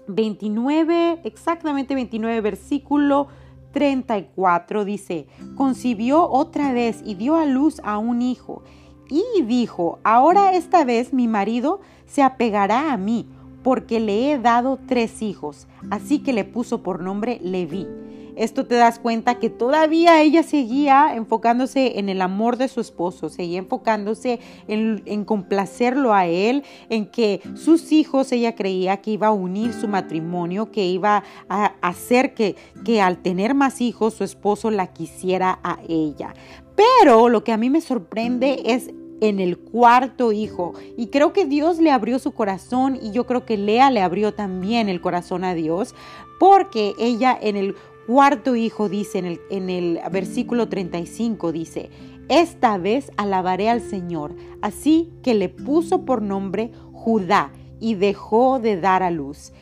29, 0.07 1.21
exactamente 1.25 1.95
29, 1.95 2.41
versículo 2.41 3.29
34, 3.73 4.85
dice, 4.85 5.27
concibió 5.57 6.29
otra 6.29 6.73
vez 6.73 7.03
y 7.05 7.15
dio 7.15 7.37
a 7.37 7.47
luz 7.47 7.81
a 7.85 7.99
un 7.99 8.23
hijo. 8.23 8.63
Y 9.09 9.43
dijo, 9.43 9.99
ahora 10.05 10.53
esta 10.55 10.85
vez 10.85 11.13
mi 11.13 11.29
marido 11.29 11.81
se 12.07 12.23
apegará 12.23 12.93
a 12.93 12.97
mí 12.97 13.27
porque 13.63 14.01
le 14.01 14.33
he 14.33 14.39
dado 14.39 14.79
tres 14.87 15.23
hijos, 15.23 15.67
así 15.91 16.19
que 16.19 16.33
le 16.33 16.45
puso 16.45 16.83
por 16.83 17.01
nombre 17.01 17.39
Leví. 17.43 17.87
Esto 18.35 18.65
te 18.65 18.77
das 18.77 18.99
cuenta 18.99 19.39
que 19.39 19.51
todavía 19.51 20.23
ella 20.23 20.43
seguía 20.43 21.15
enfocándose 21.15 21.99
en 21.99 22.09
el 22.09 22.23
amor 22.23 22.57
de 22.57 22.69
su 22.69 22.81
esposo, 22.81 23.29
seguía 23.29 23.59
enfocándose 23.59 24.41
en, 24.69 25.25
complacerlo 25.25 26.15
a 26.15 26.27
él, 26.27 26.65
en 26.89 27.07
que 27.07 27.43
sus 27.55 27.93
hijos 27.93 28.33
ella 28.33 28.55
creía 28.55 29.03
que 29.03 29.11
iba 29.11 29.27
a 29.27 29.33
unir 29.33 29.75
su 29.75 29.87
matrimonio, 29.87 30.71
que 30.73 30.87
iba 30.87 31.23
a 31.51 31.75
hacer 31.83 32.33
que, 32.33 32.57
que 32.87 33.03
al 33.03 33.19
tener 33.19 33.55
más 33.55 33.83
hijos 33.83 34.15
su 34.15 34.25
esposo 34.25 34.71
la 34.71 34.87
quisiera 34.87 35.59
a 35.63 35.81
ella. 35.87 36.33
Pero 36.77 37.29
lo 37.29 37.45
que 37.45 37.53
a 37.53 37.57
mí 37.57 37.71
me 37.71 37.81
sorprende 37.81 38.63
es 38.65 38.91
en 39.21 39.39
el 39.39 39.57
cuarto 39.57 40.33
hijo. 40.33 40.75
Y 40.97 41.07
creo 41.07 41.33
que 41.33 41.45
Dios 41.45 41.79
le 41.79 41.93
abrió 41.93 42.19
su 42.19 42.33
corazón 42.33 42.99
y 43.01 43.13
yo 43.13 43.25
creo 43.25 43.47
que 43.47 43.57
Lea 43.57 43.91
le 43.91 44.03
abrió 44.03 44.35
también 44.35 44.89
el 44.89 45.01
corazón 45.01 45.45
a 45.45 45.55
Dios, 45.55 45.95
porque 46.41 46.93
ella 46.99 47.39
en 47.41 47.57
el 47.57 47.77
cuarto 48.07 48.57
hijo 48.57 48.89
dice, 48.89 49.19
en 49.19 49.27
el, 49.27 49.41
en 49.51 49.71
el 49.71 50.01
versículo 50.11 50.69
35 50.69 51.53
dice, 51.53 51.91
esta 52.29 52.79
vez 52.79 53.13
alabaré 53.17 53.69
al 53.69 53.81
Señor, 53.81 54.35
así 54.61 55.13
que 55.23 55.35
le 55.35 55.49
puso 55.49 56.05
por 56.05 56.21
nombre 56.21 56.73
Judá 56.93 57.53
y 57.79 57.95
dejó 57.95 58.59
de 58.59 58.81
dar 58.81 59.03
a 59.03 59.11
luz. 59.11 59.53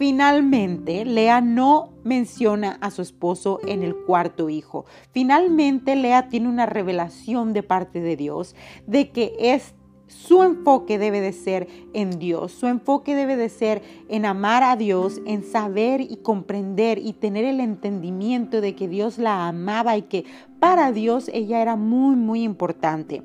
Finalmente, 0.00 1.04
Lea 1.04 1.42
no 1.42 1.92
menciona 2.04 2.78
a 2.80 2.90
su 2.90 3.02
esposo 3.02 3.60
en 3.66 3.82
el 3.82 3.94
cuarto 3.94 4.48
hijo. 4.48 4.86
Finalmente, 5.12 5.94
Lea 5.94 6.30
tiene 6.30 6.48
una 6.48 6.64
revelación 6.64 7.52
de 7.52 7.62
parte 7.62 8.00
de 8.00 8.16
Dios 8.16 8.56
de 8.86 9.10
que 9.10 9.34
es 9.38 9.74
su 10.06 10.42
enfoque 10.42 10.98
debe 10.98 11.20
de 11.20 11.34
ser 11.34 11.68
en 11.92 12.18
Dios, 12.18 12.52
su 12.52 12.66
enfoque 12.66 13.14
debe 13.14 13.36
de 13.36 13.50
ser 13.50 13.82
en 14.08 14.24
amar 14.24 14.62
a 14.62 14.74
Dios, 14.74 15.20
en 15.26 15.44
saber 15.44 16.00
y 16.00 16.16
comprender 16.22 16.96
y 16.96 17.12
tener 17.12 17.44
el 17.44 17.60
entendimiento 17.60 18.62
de 18.62 18.74
que 18.74 18.88
Dios 18.88 19.18
la 19.18 19.48
amaba 19.48 19.98
y 19.98 20.02
que 20.02 20.24
para 20.60 20.92
Dios 20.92 21.30
ella 21.34 21.60
era 21.60 21.76
muy, 21.76 22.16
muy 22.16 22.42
importante. 22.42 23.22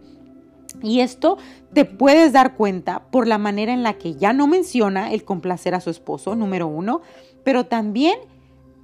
Y 0.85 1.01
esto 1.01 1.37
te 1.73 1.83
puedes 1.83 2.31
dar 2.31 2.55
cuenta 2.55 3.07
por 3.09 3.27
la 3.27 3.39
manera 3.39 3.73
en 3.73 3.81
la 3.81 3.93
que 3.93 4.13
ya 4.15 4.33
no 4.33 4.45
menciona 4.45 5.11
el 5.11 5.25
complacer 5.25 5.73
a 5.73 5.81
su 5.81 5.89
esposo, 5.89 6.35
número 6.35 6.67
uno, 6.67 7.01
pero 7.43 7.65
también 7.65 8.19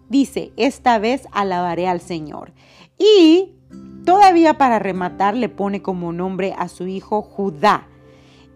dice, 0.10 0.51
esta 0.58 0.98
vez 0.98 1.27
alabaré 1.31 1.88
al 1.88 2.01
Señor. 2.01 2.53
Y 2.98 3.53
todavía 4.03 4.58
para 4.58 4.79
rematar 4.79 5.36
le 5.36 5.48
pone 5.48 5.84
como 5.84 6.12
nombre 6.12 6.55
a 6.58 6.70
su 6.70 6.88
hijo 6.88 7.22
Judá. 7.22 7.88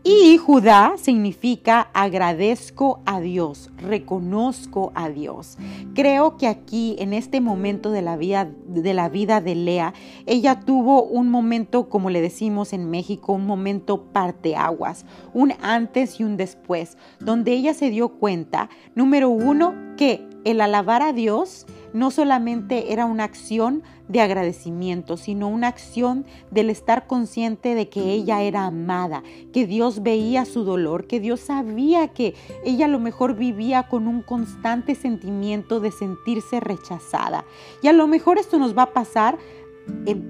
Y 0.08 0.38
Judá 0.38 0.98
significa 0.98 1.90
agradezco 1.92 3.02
a 3.08 3.20
Dios, 3.20 3.72
reconozco 3.78 4.92
a 4.94 5.10
Dios. 5.10 5.58
Creo 5.96 6.38
que 6.38 6.46
aquí, 6.46 6.96
en 7.00 7.12
este 7.12 7.42
momento 7.42 7.90
de 7.90 8.04
la 8.04 8.16
vida 8.16 8.48
de, 8.68 8.94
la 8.94 9.10
vida 9.10 9.42
de 9.42 9.56
Lea, 9.56 9.96
ella 10.28 10.60
tuvo 10.60 11.02
un 11.02 11.32
momento, 11.32 11.90
como 11.90 12.12
le 12.12 12.22
decimos 12.22 12.72
en 12.72 12.88
México, 12.92 13.34
un 13.34 13.48
momento 13.48 14.04
parteaguas, 14.14 15.08
un 15.34 15.54
antes 15.64 16.20
y 16.20 16.24
un 16.24 16.38
después, 16.38 17.00
donde 17.20 17.54
ella 17.54 17.74
se 17.74 17.90
dio 17.90 18.10
cuenta, 18.10 18.70
número 18.94 19.30
uno, 19.30 19.74
que 19.98 20.24
el 20.44 20.62
alabar 20.62 21.02
a 21.02 21.14
Dios 21.14 21.66
no 21.96 22.12
solamente 22.12 22.92
era 22.92 23.06
una 23.06 23.24
acción 23.24 23.82
de 24.10 24.20
agradecimiento, 24.20 25.16
sino 25.16 25.48
una 25.48 25.70
acción 25.70 26.26
del 26.52 26.70
estar 26.70 27.08
consciente 27.08 27.74
de 27.74 27.88
que 27.88 28.12
ella 28.12 28.42
era 28.42 28.66
amada, 28.66 29.24
que 29.54 29.66
Dios 29.66 30.04
veía 30.04 30.44
su 30.44 30.66
dolor, 30.66 31.08
que 31.08 31.22
Dios 31.22 31.40
sabía 31.40 32.10
que 32.10 32.36
ella 32.66 32.86
a 32.86 32.90
lo 32.90 33.00
mejor 33.00 33.36
vivía 33.36 33.88
con 33.88 34.10
un 34.10 34.22
constante 34.22 34.94
sentimiento 34.94 35.80
de 35.80 35.92
sentirse 35.92 36.60
rechazada. 36.60 37.46
Y 37.82 37.88
a 37.88 37.94
lo 37.94 38.08
mejor 38.08 38.40
esto 38.40 38.60
nos 38.60 38.78
va 38.78 38.84
a 38.84 38.94
pasar, 38.94 39.38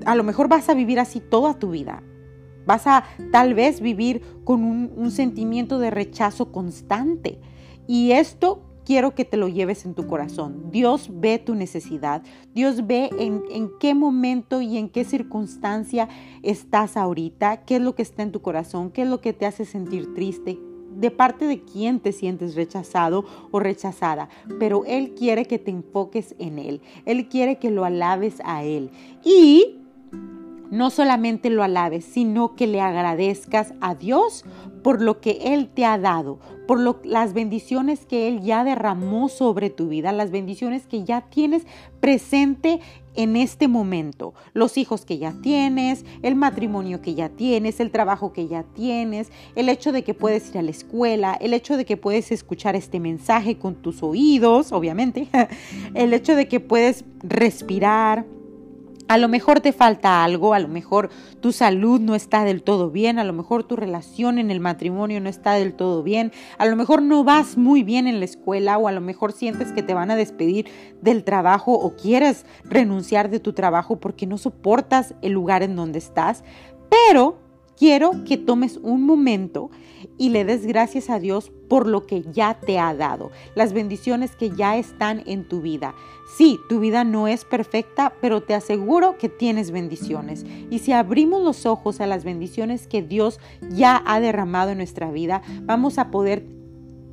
a 0.06 0.16
lo 0.16 0.24
mejor 0.24 0.48
vas 0.48 0.70
a 0.70 0.76
vivir 0.76 1.00
así 1.00 1.20
toda 1.20 1.58
tu 1.58 1.72
vida. 1.72 2.04
Vas 2.68 2.86
a 2.86 3.06
tal 3.32 3.56
vez 3.56 3.82
vivir 3.82 4.22
con 4.44 4.64
un, 4.64 4.94
un 4.96 5.10
sentimiento 5.10 5.80
de 5.80 5.90
rechazo 5.90 6.52
constante. 6.52 7.40
Y 7.88 8.12
esto 8.12 8.62
quiero 8.86 9.16
que 9.16 9.26
te 9.26 9.38
lo 9.38 9.48
lleves 9.48 9.86
en 9.86 9.94
tu 9.94 10.08
corazón. 10.08 10.72
Dios 10.72 11.10
ve 11.12 11.40
tu 11.40 11.56
necesidad. 11.56 12.22
Dios 12.54 12.88
ve 12.88 13.10
en, 13.20 13.44
en, 13.52 13.70
qué 13.80 13.94
momento 13.94 14.62
y 14.62 14.78
en 14.78 14.90
qué 14.90 15.04
circunstancia 15.04 16.08
estás 16.44 16.96
ahorita, 16.96 17.66
qué 17.66 17.78
es 17.78 17.82
lo 17.82 17.96
que 17.96 18.04
está 18.04 18.24
en 18.24 18.32
tu 18.32 18.42
corazón, 18.42 18.92
qué 18.92 19.02
es 19.02 19.10
lo 19.10 19.20
que 19.20 19.34
te 19.34 19.46
hace 19.46 19.66
sentir 19.66 20.14
triste, 20.14 20.58
de 20.96 21.12
parte 21.12 21.46
de 21.46 21.62
quién 21.62 22.00
te 22.00 22.12
sientes 22.12 22.56
rechazado 22.56 23.26
o 23.52 23.60
rechazada, 23.60 24.30
pero 24.60 24.86
Él 24.86 25.14
quiere 25.14 25.46
que 25.46 25.60
te 25.60 25.72
enfoques 25.72 26.36
en 26.40 26.60
Él. 26.60 26.82
Él 27.06 27.28
quiere 27.28 27.58
que 27.58 27.72
lo 27.72 27.86
alabes 27.86 28.36
a 28.46 28.64
Él. 28.64 28.92
Y 29.24 29.85
no 30.72 30.90
solamente 30.90 31.50
lo 31.50 31.64
alabes, 31.64 32.06
sino 32.06 32.56
que 32.56 32.68
le 32.68 32.82
agradezcas 32.82 33.74
a 33.82 33.96
Dios 33.96 34.46
por 34.84 35.02
lo 35.02 35.20
que 35.20 35.40
Él 35.42 35.70
te 35.74 35.86
ha 35.86 35.98
dado, 35.98 36.40
por 36.68 36.80
las 37.06 37.34
bendiciones 37.34 38.06
que 38.06 38.28
Él 38.28 38.42
ya 38.42 38.64
derramó 38.64 39.30
sobre 39.30 39.70
tu 39.70 39.88
vida, 39.88 40.12
las 40.12 40.32
bendiciones 40.32 40.88
que 40.88 41.04
ya 41.04 41.22
tienes 41.22 41.66
presente 42.00 42.80
en 43.16 43.36
este 43.36 43.68
momento, 43.68 44.34
los 44.54 44.78
hijos 44.78 45.06
que 45.06 45.18
ya 45.18 45.34
tienes, 45.42 46.06
el 46.22 46.36
matrimonio 46.36 47.02
que 47.02 47.16
ya 47.16 47.30
tienes, 47.30 47.80
el 47.80 47.92
trabajo 47.92 48.34
que 48.34 48.48
ya 48.48 48.64
tienes, 48.64 49.32
el 49.56 49.70
hecho 49.70 49.92
de 49.92 50.04
que 50.04 50.14
puedes 50.14 50.50
ir 50.50 50.58
a 50.58 50.62
la 50.62 50.72
escuela, 50.72 51.38
el 51.40 51.54
hecho 51.54 51.78
de 51.78 51.86
que 51.86 51.98
puedes 51.98 52.32
escuchar 52.32 52.76
este 52.76 53.00
mensaje 53.00 53.58
con 53.58 53.76
tus 53.76 54.04
oídos, 54.04 54.72
obviamente, 54.72 55.28
el 55.94 56.14
hecho 56.14 56.36
de 56.36 56.48
que 56.48 56.60
puedes 56.60 57.06
respirar, 57.24 58.26
a 59.08 59.18
lo 59.18 59.28
mejor 59.28 59.60
te 59.60 59.72
falta 59.72 60.24
algo, 60.24 60.54
a 60.54 60.60
lo 60.60 60.68
mejor 60.68 61.10
tu 61.40 61.52
salud 61.52 62.00
no 62.00 62.16
está 62.16 62.44
del 62.44 62.64
todo 62.64 62.90
bien, 62.90 63.20
a 63.20 63.24
lo 63.24 63.34
mejor 63.34 63.64
tu 63.64 63.76
relación 63.76 64.40
en 64.40 64.50
el 64.50 64.60
matrimonio 64.60 65.22
no 65.22 65.30
está 65.30 65.54
del 65.54 65.74
todo 65.74 66.02
bien, 66.02 66.32
a 66.58 66.66
lo 66.66 66.76
mejor 66.76 67.02
no 67.02 67.24
vas 67.24 67.58
muy 67.58 67.84
bien 67.84 68.08
en 68.08 68.20
la 68.20 68.26
escuela 68.26 68.78
o 68.78 68.88
a 68.88 68.92
lo 68.92 69.02
mejor 69.02 69.32
sientes 69.32 69.72
que 69.72 69.84
te 69.84 69.94
van 69.94 70.12
a 70.12 70.16
despedir 70.16 70.68
del 71.02 71.24
trabajo 71.24 71.74
o 71.74 71.96
quieres 71.96 72.46
renunciar 72.64 73.30
de 73.30 73.40
tu 73.40 73.54
trabajo 73.54 74.00
porque 74.00 74.26
no 74.26 74.38
soportas 74.38 75.14
el 75.22 75.34
lugar 75.34 75.62
en 75.62 75.76
donde 75.76 76.00
estás, 76.00 76.44
pero 76.90 77.38
quiero 77.78 78.24
que 78.26 78.38
tomes 78.38 78.78
un 78.78 79.04
momento 79.04 79.70
y 80.18 80.30
le 80.30 80.46
des 80.46 80.66
gracias 80.66 81.10
a 81.10 81.20
Dios 81.20 81.52
por 81.70 81.88
lo 81.88 82.06
que 82.06 82.22
ya 82.22 82.60
te 82.60 82.80
ha 82.80 82.94
dado, 82.94 83.32
las 83.56 83.74
bendiciones 83.74 84.36
que 84.36 84.52
ya 84.52 84.78
están 84.78 85.24
en 85.26 85.48
tu 85.48 85.62
vida. 85.62 85.96
Sí, 86.38 86.60
tu 86.70 86.80
vida 86.80 87.04
no 87.04 87.28
es 87.28 87.46
perfecta, 87.46 88.14
pero 88.22 88.42
te 88.44 88.54
aseguro 88.54 89.18
que 89.18 89.30
tienes 89.30 89.72
bendiciones. 89.72 90.46
Y 90.70 90.80
si 90.80 90.92
abrimos 90.92 91.42
los 91.42 91.66
ojos 91.66 92.02
a 92.02 92.08
las 92.08 92.24
bendiciones 92.24 92.88
que 92.88 93.02
Dios 93.02 93.40
ya 93.70 94.02
ha 94.06 94.20
derramado 94.20 94.72
en 94.72 94.78
nuestra 94.78 95.12
vida, 95.12 95.42
vamos 95.64 95.98
a 95.98 96.12
poder 96.12 96.46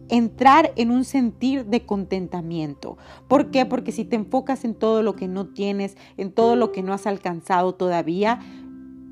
entrar 0.08 0.72
en 0.76 0.90
un 0.90 1.04
sentir 1.04 1.64
de 1.64 1.86
contentamiento. 1.86 2.98
¿Por 3.28 3.50
qué? 3.50 3.64
Porque 3.64 3.92
si 3.92 4.04
te 4.04 4.16
enfocas 4.16 4.64
en 4.64 4.74
todo 4.74 5.02
lo 5.02 5.16
que 5.16 5.26
no 5.26 5.46
tienes, 5.46 5.96
en 6.18 6.32
todo 6.32 6.54
lo 6.54 6.70
que 6.70 6.82
no 6.82 6.92
has 6.92 7.06
alcanzado 7.06 7.74
todavía, 7.74 8.40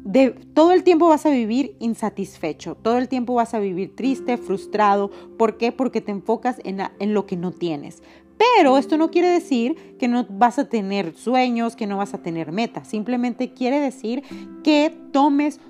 de, 0.04 0.30
todo 0.30 0.73
el 0.73 0.83
tiempo 0.83 1.09
vas 1.09 1.26
a 1.26 1.30
vivir 1.30 1.76
insatisfecho, 1.78 2.75
todo 2.75 2.99
el 2.99 3.09
tiempo 3.09 3.35
vas 3.35 3.54
a 3.54 3.59
vivir 3.59 3.95
triste, 3.95 4.37
frustrado. 4.37 5.11
¿Por 5.38 5.57
qué? 5.57 5.73
Porque 5.73 6.00
te 6.00 6.11
enfocas 6.11 6.61
en, 6.64 6.80
en 6.99 7.14
lo 7.14 7.26
que 7.26 7.37
no 7.37 7.52
tienes. 7.52 8.02
Pero 8.38 8.78
esto 8.78 8.97
no 8.97 9.11
quiere 9.11 9.28
decir 9.28 9.97
que 9.99 10.09
no 10.09 10.26
vas 10.30 10.59
a 10.59 10.69
tener 10.69 11.14
sueños, 11.14 11.76
que 11.76 11.87
no 11.87 11.99
vas 11.99 12.14
a 12.14 12.23
tener 12.23 12.52
metas. 12.52 12.88
Simplemente 12.88 13.52
quiere 13.52 13.78
decir 13.78 14.23
que 14.64 14.97
tomes 15.12 15.61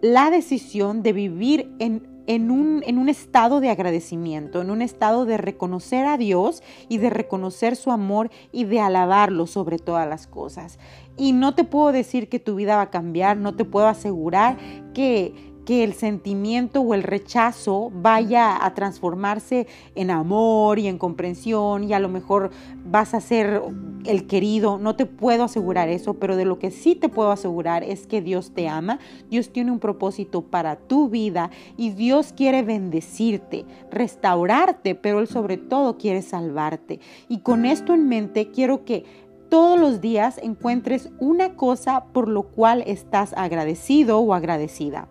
la 0.00 0.30
decisión 0.30 1.02
de 1.02 1.12
vivir 1.12 1.70
en 1.78 2.17
en 2.28 2.50
un, 2.50 2.82
en 2.86 2.98
un 2.98 3.08
estado 3.08 3.60
de 3.60 3.70
agradecimiento, 3.70 4.60
en 4.60 4.70
un 4.70 4.82
estado 4.82 5.24
de 5.24 5.38
reconocer 5.38 6.06
a 6.06 6.18
Dios 6.18 6.62
y 6.88 6.98
de 6.98 7.08
reconocer 7.08 7.74
su 7.74 7.90
amor 7.90 8.30
y 8.52 8.64
de 8.64 8.80
alabarlo 8.80 9.46
sobre 9.46 9.78
todas 9.78 10.06
las 10.06 10.26
cosas. 10.26 10.78
Y 11.16 11.32
no 11.32 11.54
te 11.54 11.64
puedo 11.64 11.90
decir 11.90 12.28
que 12.28 12.38
tu 12.38 12.54
vida 12.54 12.76
va 12.76 12.82
a 12.82 12.90
cambiar, 12.90 13.38
no 13.38 13.56
te 13.56 13.64
puedo 13.64 13.88
asegurar 13.88 14.58
que 14.92 15.47
que 15.68 15.84
el 15.84 15.92
sentimiento 15.92 16.80
o 16.80 16.94
el 16.94 17.02
rechazo 17.02 17.92
vaya 17.92 18.64
a 18.64 18.72
transformarse 18.72 19.66
en 19.94 20.10
amor 20.10 20.78
y 20.78 20.86
en 20.86 20.96
comprensión 20.96 21.84
y 21.84 21.92
a 21.92 21.98
lo 21.98 22.08
mejor 22.08 22.48
vas 22.86 23.12
a 23.12 23.20
ser 23.20 23.60
el 24.06 24.26
querido. 24.26 24.78
No 24.78 24.96
te 24.96 25.04
puedo 25.04 25.44
asegurar 25.44 25.90
eso, 25.90 26.14
pero 26.14 26.36
de 26.36 26.46
lo 26.46 26.58
que 26.58 26.70
sí 26.70 26.94
te 26.94 27.10
puedo 27.10 27.30
asegurar 27.30 27.84
es 27.84 28.06
que 28.06 28.22
Dios 28.22 28.52
te 28.52 28.66
ama, 28.66 28.98
Dios 29.28 29.50
tiene 29.52 29.70
un 29.70 29.78
propósito 29.78 30.40
para 30.40 30.76
tu 30.76 31.10
vida 31.10 31.50
y 31.76 31.90
Dios 31.90 32.32
quiere 32.34 32.62
bendecirte, 32.62 33.66
restaurarte, 33.90 34.94
pero 34.94 35.20
Él 35.20 35.26
sobre 35.26 35.58
todo 35.58 35.98
quiere 35.98 36.22
salvarte. 36.22 36.98
Y 37.28 37.40
con 37.40 37.66
esto 37.66 37.92
en 37.92 38.08
mente 38.08 38.50
quiero 38.50 38.86
que 38.86 39.04
todos 39.50 39.78
los 39.78 40.00
días 40.00 40.40
encuentres 40.42 41.10
una 41.18 41.56
cosa 41.56 42.06
por 42.14 42.26
lo 42.26 42.44
cual 42.44 42.82
estás 42.86 43.34
agradecido 43.36 44.18
o 44.18 44.32
agradecida. 44.32 45.08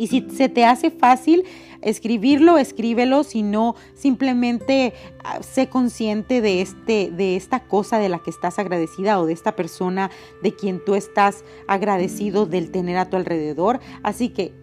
Y 0.00 0.06
si 0.06 0.26
se 0.30 0.48
te 0.48 0.64
hace 0.64 0.90
fácil 0.90 1.44
escribirlo, 1.82 2.56
escríbelo, 2.56 3.22
si 3.22 3.42
no, 3.42 3.74
simplemente 3.92 4.94
ah, 5.22 5.42
sé 5.42 5.68
consciente 5.68 6.40
de, 6.40 6.62
este, 6.62 7.10
de 7.10 7.36
esta 7.36 7.60
cosa 7.60 7.98
de 7.98 8.08
la 8.08 8.18
que 8.20 8.30
estás 8.30 8.58
agradecida 8.58 9.20
o 9.20 9.26
de 9.26 9.34
esta 9.34 9.54
persona 9.56 10.10
de 10.42 10.56
quien 10.56 10.82
tú 10.82 10.94
estás 10.94 11.44
agradecido 11.68 12.46
del 12.46 12.70
tener 12.70 12.96
a 12.96 13.10
tu 13.10 13.18
alrededor. 13.18 13.80
Así 14.02 14.30
que 14.30 14.54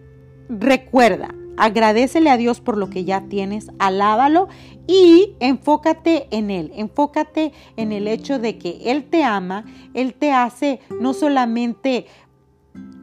recuerda, 0.48 1.32
agradecele 1.56 2.30
a 2.30 2.36
Dios 2.36 2.60
por 2.60 2.76
lo 2.76 2.90
que 2.90 3.04
ya 3.04 3.20
tienes, 3.28 3.70
alábalo 3.78 4.48
y 4.88 5.36
enfócate 5.38 6.26
en 6.32 6.50
Él, 6.50 6.72
enfócate 6.74 7.52
en 7.76 7.92
el 7.92 8.08
hecho 8.08 8.40
de 8.40 8.58
que 8.58 8.80
Él 8.86 9.04
te 9.04 9.22
ama, 9.22 9.66
Él 9.94 10.14
te 10.14 10.32
hace 10.32 10.80
no 11.00 11.14
solamente 11.14 12.06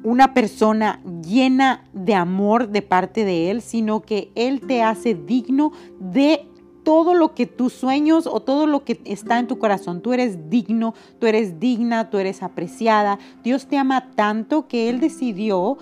una 0.04 0.34
persona 0.34 1.02
llena 1.28 1.84
de 1.94 2.14
amor 2.14 2.70
de 2.70 2.82
parte 2.84 3.26
de 3.26 3.50
Él, 3.50 3.62
sino 3.62 4.02
que 4.02 4.32
Él 4.36 4.62
te 4.62 4.84
hace 4.84 5.16
digno 5.16 5.72
de 6.00 6.48
todo 6.84 7.16
lo 7.16 7.34
que 7.34 7.48
tus 7.48 7.74
sueños 7.74 8.28
o 8.28 8.40
todo 8.40 8.68
lo 8.68 8.86
que 8.86 9.02
está 9.06 9.40
en 9.40 9.48
tu 9.48 9.58
corazón. 9.58 10.02
Tú 10.02 10.14
eres 10.14 10.50
digno, 10.50 10.94
tú 11.20 11.26
eres 11.26 11.60
digna, 11.60 12.12
tú 12.12 12.20
eres 12.20 12.44
apreciada. 12.44 13.18
Dios 13.44 13.66
te 13.66 13.78
ama 13.78 14.12
tanto 14.12 14.68
que 14.68 14.90
Él 14.90 15.00
decidió 15.00 15.80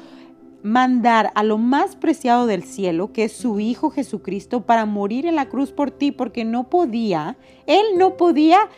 mandar 0.64 1.34
a 1.36 1.44
lo 1.44 1.58
más 1.58 1.98
preciado 1.98 2.48
del 2.48 2.64
cielo, 2.64 3.12
que 3.12 3.26
es 3.26 3.34
su 3.34 3.60
Hijo 3.60 3.90
Jesucristo, 3.90 4.62
para 4.62 4.86
morir 4.86 5.26
en 5.26 5.36
la 5.36 5.50
cruz 5.50 5.74
por 5.74 5.92
ti, 5.92 6.14
porque 6.14 6.46
no 6.46 6.70
podía, 6.70 7.36
Él 7.68 7.84
no 7.98 8.16
podía 8.16 8.70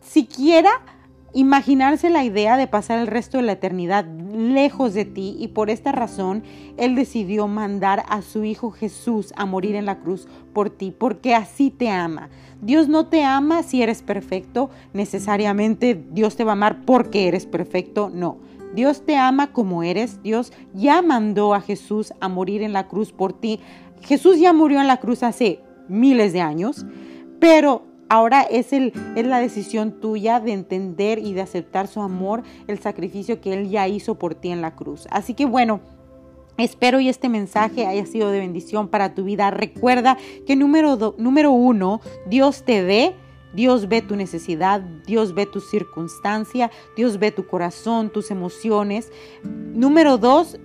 siquiera 0.00 0.70
imaginarse 1.34 2.10
la 2.10 2.24
idea 2.24 2.56
de 2.56 2.66
pasar 2.66 2.98
el 2.98 3.06
resto 3.06 3.38
de 3.38 3.44
la 3.44 3.52
eternidad 3.52 4.04
lejos 4.32 4.94
de 4.94 5.04
ti 5.04 5.36
y 5.38 5.48
por 5.48 5.70
esta 5.70 5.92
razón 5.92 6.42
Él 6.76 6.94
decidió 6.94 7.48
mandar 7.48 8.04
a 8.08 8.22
su 8.22 8.44
Hijo 8.44 8.70
Jesús 8.70 9.32
a 9.36 9.46
morir 9.46 9.74
en 9.74 9.86
la 9.86 10.00
cruz 10.00 10.28
por 10.52 10.70
ti, 10.70 10.94
porque 10.96 11.34
así 11.34 11.70
te 11.70 11.90
ama. 11.90 12.28
Dios 12.60 12.88
no 12.88 13.06
te 13.06 13.24
ama 13.24 13.62
si 13.62 13.82
eres 13.82 14.02
perfecto, 14.02 14.70
necesariamente 14.92 16.02
Dios 16.12 16.36
te 16.36 16.44
va 16.44 16.52
a 16.52 16.54
amar 16.54 16.84
porque 16.84 17.28
eres 17.28 17.46
perfecto, 17.46 18.10
no. 18.12 18.38
Dios 18.74 19.04
te 19.04 19.16
ama 19.16 19.52
como 19.52 19.82
eres, 19.82 20.22
Dios 20.22 20.52
ya 20.72 21.02
mandó 21.02 21.54
a 21.54 21.60
Jesús 21.60 22.14
a 22.20 22.28
morir 22.28 22.62
en 22.62 22.72
la 22.72 22.88
cruz 22.88 23.12
por 23.12 23.32
ti. 23.32 23.60
Jesús 24.00 24.38
ya 24.38 24.52
murió 24.52 24.80
en 24.80 24.86
la 24.86 24.98
cruz 24.98 25.22
hace 25.22 25.60
miles 25.88 26.32
de 26.32 26.40
años, 26.40 26.86
pero 27.38 27.91
Ahora 28.12 28.42
es, 28.42 28.74
el, 28.74 28.92
es 29.16 29.26
la 29.26 29.38
decisión 29.38 29.98
tuya 29.98 30.38
de 30.38 30.52
entender 30.52 31.18
y 31.18 31.32
de 31.32 31.40
aceptar 31.40 31.88
su 31.88 32.02
amor, 32.02 32.42
el 32.66 32.78
sacrificio 32.78 33.40
que 33.40 33.54
Él 33.54 33.70
ya 33.70 33.88
hizo 33.88 34.18
por 34.18 34.34
ti 34.34 34.50
en 34.50 34.60
la 34.60 34.76
cruz. 34.76 35.06
Así 35.10 35.32
que 35.32 35.46
bueno, 35.46 35.80
Espero 36.58 37.00
y 37.00 37.08
este 37.08 37.30
mensaje 37.30 37.86
haya 37.86 38.04
sido 38.04 38.30
de 38.30 38.38
bendición 38.38 38.88
para 38.88 39.14
tu 39.14 39.24
vida. 39.24 39.50
Recuerda 39.50 40.18
que 40.46 40.54
número, 40.54 41.14
número 41.16 41.50
uno, 41.50 42.02
Dios 42.26 42.64
te 42.66 42.82
ve, 42.82 43.14
Dios 43.54 43.88
ve 43.88 44.02
tu 44.02 44.14
necesidad, 44.14 44.82
Dios 45.06 45.34
ve 45.34 45.46
tu 45.46 45.60
circunstancia, 45.60 46.70
Dios 46.94 47.18
ve 47.18 47.32
tu 47.32 47.46
corazón, 47.46 48.10
tus 48.10 48.30
emociones. 48.30 49.10
Número 49.42 50.18
dos, 50.18 50.58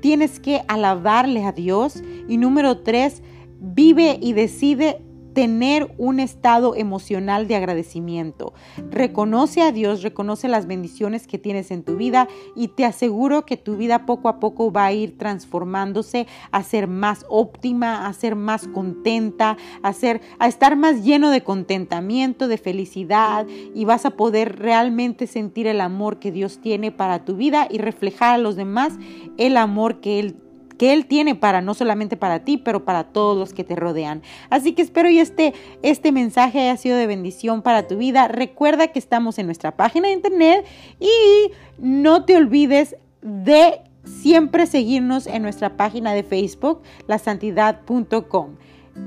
tienes 0.00 0.38
que 0.38 0.62
alabarle 0.68 1.44
a 1.44 1.50
Dios. 1.50 2.00
Y 2.28 2.36
número 2.36 2.78
tres, 2.78 3.24
vive 3.58 4.20
y 4.22 4.34
decide 4.34 5.02
tener 5.34 5.94
un 5.98 6.20
estado 6.20 6.74
emocional 6.74 7.48
de 7.48 7.56
agradecimiento. 7.56 8.52
Reconoce 8.90 9.62
a 9.62 9.72
Dios, 9.72 10.02
reconoce 10.02 10.48
las 10.48 10.66
bendiciones 10.66 11.26
que 11.26 11.38
tienes 11.38 11.70
en 11.70 11.82
tu 11.82 11.96
vida 11.96 12.28
y 12.54 12.68
te 12.68 12.84
aseguro 12.84 13.46
que 13.46 13.56
tu 13.56 13.76
vida 13.76 14.06
poco 14.06 14.28
a 14.28 14.40
poco 14.40 14.72
va 14.72 14.86
a 14.86 14.92
ir 14.92 15.16
transformándose 15.16 16.26
a 16.50 16.62
ser 16.62 16.86
más 16.88 17.24
óptima, 17.28 18.06
a 18.06 18.12
ser 18.12 18.36
más 18.36 18.68
contenta, 18.68 19.56
a, 19.82 19.92
ser, 19.92 20.20
a 20.38 20.48
estar 20.48 20.76
más 20.76 21.04
lleno 21.04 21.30
de 21.30 21.42
contentamiento, 21.42 22.48
de 22.48 22.58
felicidad 22.58 23.46
y 23.74 23.84
vas 23.84 24.04
a 24.04 24.10
poder 24.10 24.58
realmente 24.58 25.26
sentir 25.26 25.66
el 25.66 25.80
amor 25.80 26.18
que 26.18 26.32
Dios 26.32 26.58
tiene 26.60 26.92
para 26.92 27.24
tu 27.24 27.36
vida 27.36 27.66
y 27.70 27.78
reflejar 27.78 28.34
a 28.34 28.38
los 28.38 28.56
demás 28.56 28.94
el 29.38 29.56
amor 29.56 30.00
que 30.00 30.20
Él 30.20 30.36
que 30.78 30.92
Él 30.92 31.06
tiene 31.06 31.34
para 31.34 31.60
no 31.60 31.74
solamente 31.74 32.16
para 32.16 32.44
ti, 32.44 32.58
pero 32.58 32.84
para 32.84 33.04
todos 33.04 33.36
los 33.38 33.52
que 33.52 33.64
te 33.64 33.76
rodean. 33.76 34.22
Así 34.50 34.72
que 34.72 34.82
espero 34.82 35.10
y 35.10 35.18
este, 35.18 35.54
este 35.82 36.12
mensaje 36.12 36.60
haya 36.60 36.76
sido 36.76 36.96
de 36.96 37.06
bendición 37.06 37.62
para 37.62 37.86
tu 37.86 37.96
vida. 37.96 38.28
Recuerda 38.28 38.88
que 38.88 38.98
estamos 38.98 39.38
en 39.38 39.46
nuestra 39.46 39.76
página 39.76 40.08
de 40.08 40.14
internet 40.14 40.66
y 41.00 41.52
no 41.78 42.24
te 42.24 42.36
olvides 42.36 42.96
de 43.22 43.80
siempre 44.04 44.66
seguirnos 44.66 45.26
en 45.26 45.42
nuestra 45.42 45.76
página 45.76 46.12
de 46.12 46.22
Facebook, 46.22 46.82
lasantidad.com. 47.06 48.56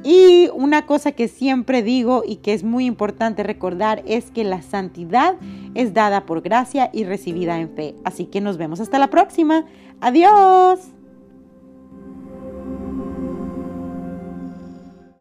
Y 0.03 0.49
una 0.53 0.85
cosa 0.85 1.11
que 1.11 1.27
siempre 1.27 1.83
digo 1.83 2.23
y 2.25 2.37
que 2.37 2.53
es 2.53 2.63
muy 2.63 2.85
importante 2.85 3.43
recordar 3.43 4.03
es 4.07 4.31
que 4.31 4.43
la 4.43 4.61
santidad 4.61 5.35
es 5.75 5.93
dada 5.93 6.25
por 6.25 6.41
gracia 6.41 6.89
y 6.91 7.03
recibida 7.03 7.59
en 7.59 7.69
fe. 7.69 7.95
Así 8.03 8.25
que 8.25 8.41
nos 8.41 8.57
vemos 8.57 8.79
hasta 8.79 8.97
la 8.97 9.09
próxima. 9.09 9.65
Adiós. 10.01 10.94